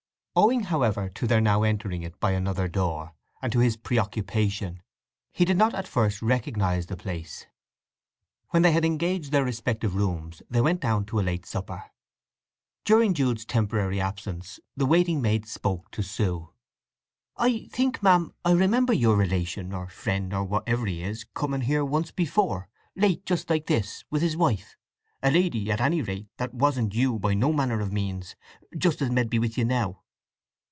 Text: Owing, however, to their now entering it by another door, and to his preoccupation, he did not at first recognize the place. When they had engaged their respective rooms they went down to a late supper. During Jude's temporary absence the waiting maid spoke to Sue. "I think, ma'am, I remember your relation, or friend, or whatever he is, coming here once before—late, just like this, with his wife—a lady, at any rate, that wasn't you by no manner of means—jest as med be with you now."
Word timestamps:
Owing, 0.33 0.61
however, 0.63 1.09
to 1.09 1.27
their 1.27 1.41
now 1.41 1.63
entering 1.63 2.03
it 2.03 2.17
by 2.21 2.31
another 2.31 2.69
door, 2.69 3.13
and 3.41 3.51
to 3.51 3.59
his 3.59 3.75
preoccupation, 3.75 4.81
he 5.33 5.43
did 5.43 5.57
not 5.57 5.73
at 5.75 5.89
first 5.89 6.21
recognize 6.21 6.85
the 6.85 6.95
place. 6.95 7.47
When 8.51 8.61
they 8.61 8.71
had 8.71 8.85
engaged 8.85 9.33
their 9.33 9.43
respective 9.43 9.93
rooms 9.93 10.41
they 10.49 10.61
went 10.61 10.79
down 10.79 11.03
to 11.07 11.19
a 11.19 11.21
late 11.21 11.45
supper. 11.45 11.83
During 12.85 13.13
Jude's 13.13 13.43
temporary 13.43 13.99
absence 13.99 14.57
the 14.73 14.85
waiting 14.85 15.21
maid 15.21 15.45
spoke 15.49 15.91
to 15.91 16.01
Sue. 16.01 16.53
"I 17.35 17.67
think, 17.73 18.01
ma'am, 18.01 18.33
I 18.45 18.53
remember 18.53 18.93
your 18.93 19.17
relation, 19.17 19.73
or 19.73 19.89
friend, 19.89 20.33
or 20.33 20.45
whatever 20.45 20.85
he 20.85 21.03
is, 21.03 21.25
coming 21.33 21.59
here 21.61 21.83
once 21.83 22.11
before—late, 22.11 23.25
just 23.25 23.49
like 23.49 23.65
this, 23.65 24.05
with 24.09 24.21
his 24.21 24.37
wife—a 24.37 25.29
lady, 25.29 25.69
at 25.69 25.81
any 25.81 26.01
rate, 26.01 26.27
that 26.37 26.53
wasn't 26.53 26.93
you 26.95 27.19
by 27.19 27.33
no 27.33 27.51
manner 27.51 27.81
of 27.81 27.91
means—jest 27.91 29.01
as 29.01 29.09
med 29.11 29.29
be 29.29 29.37
with 29.37 29.57
you 29.57 29.65
now." 29.65 29.97